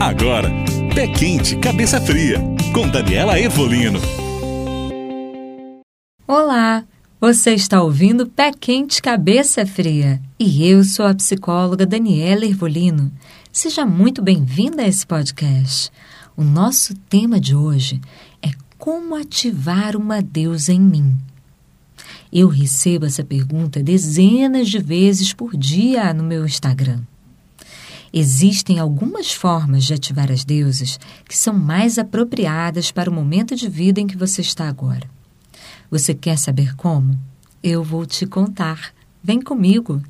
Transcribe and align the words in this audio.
Agora, 0.00 0.48
Pé 0.94 1.06
Quente, 1.08 1.56
Cabeça 1.56 2.00
Fria, 2.00 2.38
com 2.72 2.88
Daniela 2.88 3.38
Evolino. 3.38 4.00
Olá, 6.26 6.86
você 7.20 7.52
está 7.52 7.82
ouvindo 7.82 8.26
Pé 8.26 8.50
Quente, 8.50 9.02
Cabeça 9.02 9.66
Fria 9.66 10.18
e 10.38 10.66
eu 10.66 10.82
sou 10.84 11.04
a 11.04 11.14
psicóloga 11.14 11.84
Daniela 11.84 12.46
Ervolino. 12.46 13.12
Seja 13.52 13.84
muito 13.84 14.22
bem-vinda 14.22 14.84
a 14.84 14.88
esse 14.88 15.06
podcast. 15.06 15.92
O 16.34 16.42
nosso 16.42 16.94
tema 17.10 17.38
de 17.38 17.54
hoje 17.54 18.00
é 18.42 18.48
como 18.78 19.14
ativar 19.14 19.94
uma 19.98 20.22
deusa 20.22 20.72
em 20.72 20.80
mim. 20.80 21.14
Eu 22.32 22.48
recebo 22.48 23.04
essa 23.04 23.22
pergunta 23.22 23.82
dezenas 23.82 24.66
de 24.70 24.78
vezes 24.78 25.34
por 25.34 25.54
dia 25.54 26.14
no 26.14 26.24
meu 26.24 26.46
Instagram. 26.46 27.00
Existem 28.12 28.78
algumas 28.78 29.32
formas 29.32 29.84
de 29.84 29.94
ativar 29.94 30.32
as 30.32 30.44
deusas 30.44 30.98
que 31.28 31.36
são 31.36 31.54
mais 31.54 31.98
apropriadas 31.98 32.90
para 32.90 33.08
o 33.08 33.12
momento 33.12 33.54
de 33.54 33.68
vida 33.68 34.00
em 34.00 34.06
que 34.06 34.16
você 34.16 34.40
está 34.40 34.68
agora. 34.68 35.08
Você 35.90 36.12
quer 36.14 36.36
saber 36.36 36.74
como? 36.74 37.18
Eu 37.62 37.84
vou 37.84 38.04
te 38.04 38.26
contar. 38.26 38.92
Vem 39.22 39.40
comigo! 39.40 40.02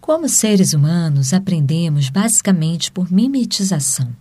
Como 0.00 0.28
seres 0.28 0.74
humanos, 0.74 1.32
aprendemos 1.32 2.10
basicamente 2.10 2.92
por 2.92 3.10
mimetização. 3.10 4.14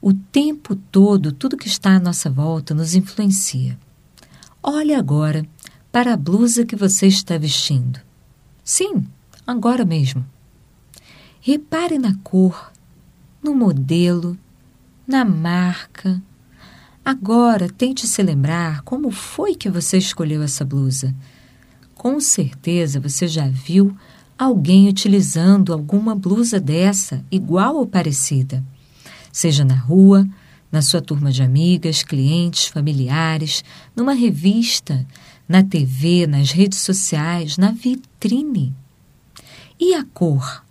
O 0.00 0.12
tempo 0.12 0.76
todo, 0.76 1.32
tudo 1.32 1.56
que 1.56 1.66
está 1.66 1.96
à 1.96 2.00
nossa 2.00 2.30
volta 2.30 2.74
nos 2.74 2.94
influencia. 2.94 3.78
Olhe 4.62 4.94
agora 4.94 5.44
para 5.90 6.12
a 6.12 6.16
blusa 6.16 6.64
que 6.64 6.76
você 6.76 7.06
está 7.06 7.38
vestindo. 7.38 8.00
Sim, 8.62 9.06
agora 9.46 9.84
mesmo. 9.84 10.24
Repare 11.48 11.96
na 11.96 12.12
cor, 12.24 12.72
no 13.40 13.54
modelo, 13.54 14.36
na 15.06 15.24
marca. 15.24 16.20
Agora 17.04 17.68
tente 17.68 18.08
se 18.08 18.20
lembrar 18.20 18.82
como 18.82 19.12
foi 19.12 19.54
que 19.54 19.70
você 19.70 19.96
escolheu 19.96 20.42
essa 20.42 20.64
blusa. 20.64 21.14
Com 21.94 22.18
certeza 22.18 22.98
você 22.98 23.28
já 23.28 23.46
viu 23.46 23.96
alguém 24.36 24.88
utilizando 24.88 25.72
alguma 25.72 26.16
blusa 26.16 26.58
dessa, 26.58 27.24
igual 27.30 27.76
ou 27.76 27.86
parecida. 27.86 28.60
Seja 29.30 29.64
na 29.64 29.76
rua, 29.76 30.28
na 30.72 30.82
sua 30.82 31.00
turma 31.00 31.30
de 31.30 31.44
amigas, 31.44 32.02
clientes, 32.02 32.66
familiares, 32.66 33.62
numa 33.94 34.14
revista, 34.14 35.06
na 35.48 35.62
TV, 35.62 36.26
nas 36.26 36.50
redes 36.50 36.80
sociais, 36.80 37.56
na 37.56 37.70
vitrine. 37.70 38.74
E 39.78 39.94
a 39.94 40.02
cor? 40.02 40.65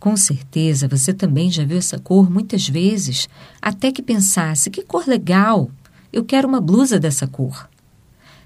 Com 0.00 0.16
certeza 0.16 0.88
você 0.88 1.12
também 1.12 1.50
já 1.50 1.62
viu 1.62 1.76
essa 1.76 1.98
cor 1.98 2.30
muitas 2.30 2.66
vezes, 2.66 3.28
até 3.60 3.92
que 3.92 4.00
pensasse: 4.00 4.70
que 4.70 4.82
cor 4.82 5.06
legal! 5.06 5.70
Eu 6.10 6.24
quero 6.24 6.48
uma 6.48 6.60
blusa 6.60 6.98
dessa 6.98 7.26
cor. 7.26 7.68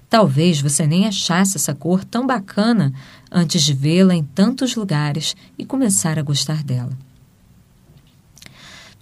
Talvez 0.09 0.61
você 0.61 0.85
nem 0.85 1.07
achasse 1.07 1.55
essa 1.55 1.73
cor 1.73 2.03
tão 2.03 2.27
bacana 2.27 2.93
antes 3.31 3.63
de 3.63 3.73
vê-la 3.73 4.13
em 4.13 4.23
tantos 4.23 4.75
lugares 4.75 5.33
e 5.57 5.65
começar 5.65 6.19
a 6.19 6.21
gostar 6.21 6.61
dela. 6.61 6.91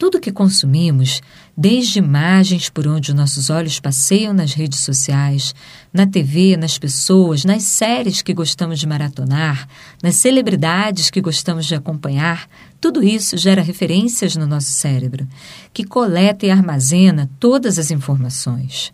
Tudo 0.03 0.19
que 0.19 0.33
consumimos, 0.33 1.21
desde 1.55 1.97
imagens 1.97 2.67
por 2.67 2.85
onde 2.85 3.13
nossos 3.13 3.49
olhos 3.49 3.79
passeiam 3.79 4.33
nas 4.33 4.51
redes 4.51 4.81
sociais, 4.81 5.55
na 5.93 6.05
TV, 6.05 6.57
nas 6.57 6.77
pessoas, 6.77 7.45
nas 7.45 7.63
séries 7.63 8.21
que 8.21 8.33
gostamos 8.33 8.81
de 8.81 8.85
maratonar, 8.85 9.65
nas 10.03 10.17
celebridades 10.17 11.09
que 11.09 11.21
gostamos 11.21 11.65
de 11.65 11.73
acompanhar, 11.73 12.49
tudo 12.81 13.01
isso 13.01 13.37
gera 13.37 13.61
referências 13.61 14.35
no 14.35 14.45
nosso 14.45 14.71
cérebro, 14.71 15.25
que 15.71 15.85
coleta 15.85 16.45
e 16.45 16.51
armazena 16.51 17.29
todas 17.39 17.79
as 17.79 17.89
informações. 17.89 18.91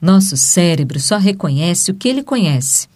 Nosso 0.00 0.36
cérebro 0.36 1.00
só 1.00 1.18
reconhece 1.18 1.90
o 1.90 1.94
que 1.94 2.08
ele 2.08 2.22
conhece 2.22 2.86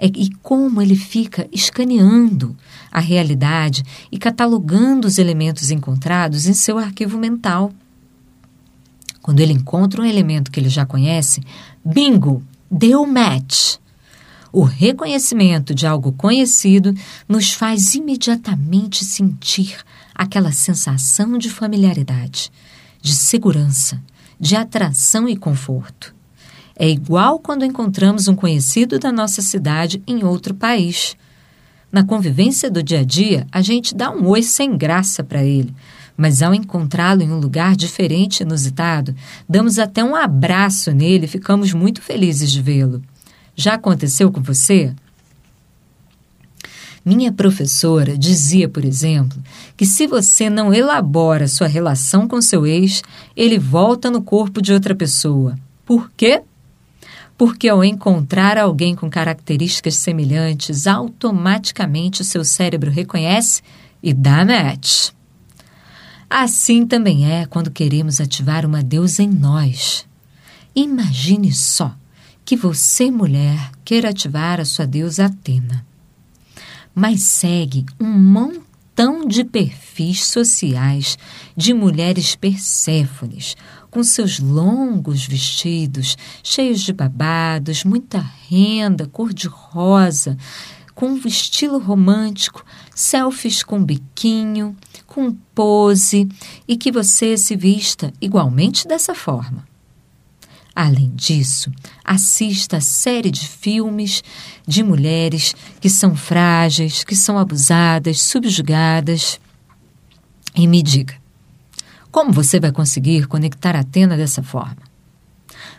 e 0.00 0.30
como 0.42 0.80
ele 0.80 0.94
fica 0.94 1.48
escaneando 1.52 2.56
a 2.90 3.00
realidade 3.00 3.82
e 4.12 4.18
catalogando 4.18 5.08
os 5.08 5.18
elementos 5.18 5.70
encontrados 5.70 6.46
em 6.46 6.52
seu 6.52 6.78
arquivo 6.78 7.18
mental. 7.18 7.72
Quando 9.20 9.40
ele 9.40 9.52
encontra 9.52 10.00
um 10.00 10.04
elemento 10.04 10.50
que 10.50 10.60
ele 10.60 10.68
já 10.68 10.86
conhece, 10.86 11.42
bingo, 11.84 12.42
deu 12.70 13.04
match. 13.04 13.76
O 14.52 14.62
reconhecimento 14.62 15.74
de 15.74 15.86
algo 15.86 16.12
conhecido 16.12 16.94
nos 17.28 17.52
faz 17.52 17.94
imediatamente 17.94 19.04
sentir 19.04 19.76
aquela 20.14 20.52
sensação 20.52 21.36
de 21.36 21.50
familiaridade, 21.50 22.50
de 23.02 23.14
segurança, 23.14 24.02
de 24.40 24.56
atração 24.56 25.28
e 25.28 25.36
conforto. 25.36 26.17
É 26.80 26.88
igual 26.88 27.40
quando 27.40 27.64
encontramos 27.64 28.28
um 28.28 28.36
conhecido 28.36 29.00
da 29.00 29.10
nossa 29.10 29.42
cidade 29.42 30.00
em 30.06 30.22
outro 30.22 30.54
país. 30.54 31.16
Na 31.90 32.04
convivência 32.04 32.70
do 32.70 32.84
dia 32.84 33.00
a 33.00 33.04
dia, 33.04 33.48
a 33.50 33.60
gente 33.60 33.96
dá 33.96 34.12
um 34.12 34.28
oi 34.28 34.44
sem 34.44 34.76
graça 34.76 35.24
para 35.24 35.42
ele, 35.42 35.74
mas 36.16 36.40
ao 36.40 36.54
encontrá-lo 36.54 37.22
em 37.22 37.32
um 37.32 37.40
lugar 37.40 37.74
diferente 37.74 38.40
e 38.40 38.42
inusitado, 38.44 39.12
damos 39.48 39.76
até 39.76 40.04
um 40.04 40.14
abraço 40.14 40.92
nele 40.92 41.24
e 41.24 41.28
ficamos 41.28 41.72
muito 41.72 42.00
felizes 42.00 42.52
de 42.52 42.62
vê-lo. 42.62 43.02
Já 43.56 43.74
aconteceu 43.74 44.30
com 44.30 44.40
você? 44.40 44.94
Minha 47.04 47.32
professora 47.32 48.16
dizia, 48.16 48.68
por 48.68 48.84
exemplo, 48.84 49.42
que 49.76 49.86
se 49.86 50.06
você 50.06 50.48
não 50.48 50.72
elabora 50.72 51.48
sua 51.48 51.66
relação 51.66 52.28
com 52.28 52.40
seu 52.40 52.64
ex, 52.64 53.02
ele 53.34 53.58
volta 53.58 54.10
no 54.10 54.22
corpo 54.22 54.62
de 54.62 54.72
outra 54.72 54.94
pessoa. 54.94 55.58
Por 55.84 56.10
quê? 56.16 56.42
Porque 57.38 57.68
ao 57.68 57.84
encontrar 57.84 58.58
alguém 58.58 58.96
com 58.96 59.08
características 59.08 59.94
semelhantes, 59.94 60.88
automaticamente 60.88 62.20
o 62.20 62.24
seu 62.24 62.44
cérebro 62.44 62.90
reconhece 62.90 63.62
e 64.02 64.12
dá 64.12 64.44
match. 64.44 65.10
Assim 66.28 66.84
também 66.84 67.30
é 67.30 67.46
quando 67.46 67.70
queremos 67.70 68.20
ativar 68.20 68.66
uma 68.66 68.82
deusa 68.82 69.22
em 69.22 69.28
nós. 69.28 70.04
Imagine 70.74 71.52
só 71.52 71.94
que 72.44 72.56
você, 72.56 73.08
mulher, 73.08 73.70
queira 73.84 74.10
ativar 74.10 74.60
a 74.60 74.64
sua 74.64 74.86
deusa 74.86 75.26
Atena, 75.26 75.86
mas 76.92 77.22
segue 77.22 77.86
um 78.00 78.10
montão 78.10 79.24
de 79.24 79.44
perfis 79.44 80.24
sociais 80.24 81.16
de 81.56 81.72
mulheres 81.72 82.34
perséfones, 82.34 83.56
com 83.90 84.02
seus 84.02 84.38
longos 84.38 85.26
vestidos, 85.26 86.16
cheios 86.42 86.80
de 86.80 86.92
babados, 86.92 87.84
muita 87.84 88.18
renda, 88.48 89.06
cor-de-rosa, 89.06 90.36
com 90.94 91.10
um 91.10 91.20
estilo 91.26 91.78
romântico, 91.78 92.64
selfies 92.94 93.62
com 93.62 93.84
biquinho, 93.84 94.76
com 95.06 95.32
pose 95.54 96.28
e 96.66 96.76
que 96.76 96.90
você 96.90 97.36
se 97.36 97.54
vista 97.54 98.12
igualmente 98.20 98.86
dessa 98.86 99.14
forma. 99.14 99.66
Além 100.74 101.10
disso, 101.14 101.72
assista 102.04 102.76
a 102.76 102.80
série 102.80 103.32
de 103.32 103.48
filmes 103.48 104.22
de 104.64 104.84
mulheres 104.84 105.54
que 105.80 105.90
são 105.90 106.14
frágeis, 106.14 107.02
que 107.02 107.16
são 107.16 107.36
abusadas, 107.36 108.20
subjugadas. 108.20 109.40
E 110.54 110.68
me 110.68 110.80
diga, 110.80 111.14
como 112.18 112.32
você 112.32 112.58
vai 112.58 112.72
conseguir 112.72 113.28
conectar 113.28 113.76
Atena 113.76 114.16
dessa 114.16 114.42
forma? 114.42 114.82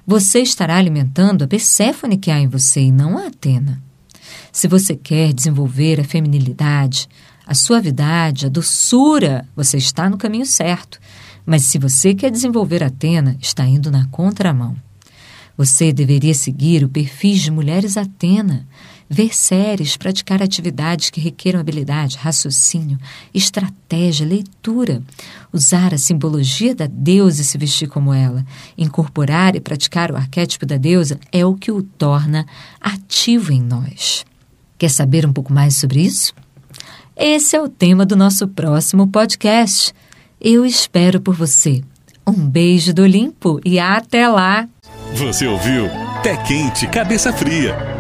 Você 0.08 0.40
estará 0.40 0.78
alimentando 0.78 1.44
a 1.44 1.48
Perséfone 1.50 2.16
que 2.16 2.32
há 2.32 2.40
em 2.40 2.48
você 2.48 2.80
e 2.80 2.94
não 2.94 3.18
a 3.18 3.28
Atena. 3.28 3.84
Se 4.50 4.66
você 4.66 4.96
quer 4.96 5.34
desenvolver 5.34 6.00
a 6.00 6.04
feminilidade, 6.06 7.10
a 7.46 7.54
suavidade, 7.54 8.46
a 8.46 8.50
doçura, 8.50 9.46
você 9.54 9.76
está 9.76 10.10
no 10.10 10.18
caminho 10.18 10.46
certo. 10.46 10.98
Mas 11.46 11.64
se 11.64 11.78
você 11.78 12.14
quer 12.14 12.32
desenvolver 12.32 12.86
Atena, 12.86 13.36
está 13.42 13.66
indo 13.66 13.92
na 13.92 14.08
contramão. 14.08 14.78
Você 15.60 15.92
deveria 15.92 16.34
seguir 16.34 16.86
o 16.86 16.88
perfil 16.88 17.36
de 17.36 17.52
mulheres 17.52 17.98
Atena, 17.98 18.66
ver 19.10 19.36
séries, 19.36 19.98
praticar 19.98 20.42
atividades 20.42 21.10
que 21.10 21.20
requeram 21.20 21.60
habilidade, 21.60 22.16
raciocínio, 22.16 22.98
estratégia, 23.34 24.26
leitura, 24.26 25.04
usar 25.52 25.94
a 25.94 25.98
simbologia 25.98 26.74
da 26.74 26.88
deusa 26.88 27.42
e 27.42 27.44
se 27.44 27.58
vestir 27.58 27.90
como 27.90 28.14
ela, 28.14 28.46
incorporar 28.78 29.54
e 29.54 29.60
praticar 29.60 30.14
o 30.14 30.16
arquétipo 30.16 30.66
da 30.66 30.78
deusa 30.78 31.20
é 31.30 31.46
o 31.46 31.56
que 31.56 31.74
o 31.74 31.84
torna 31.84 32.46
ativo 32.80 33.52
em 33.52 33.62
nós. 33.62 34.26
Quer 34.78 34.90
saber 34.90 35.26
um 35.26 35.34
pouco 35.34 35.52
mais 35.52 35.76
sobre 35.76 36.00
isso? 36.00 36.34
Esse 37.18 37.58
é 37.58 37.62
o 37.62 37.68
tema 37.68 38.06
do 38.06 38.16
nosso 38.16 38.48
próximo 38.48 39.10
podcast. 39.10 39.94
Eu 40.40 40.66
espero 40.66 41.20
por 41.20 41.36
você. 41.36 41.84
Um 42.26 42.48
beijo 42.48 42.94
do 42.94 43.02
Olimpo 43.02 43.60
e 43.66 43.78
até 43.78 44.26
lá! 44.26 44.70
Você 45.14 45.48
ouviu 45.48 45.90
Pé 46.24 46.38
Quente, 46.38 46.88
Cabeça 46.88 47.34
Fria 47.34 47.99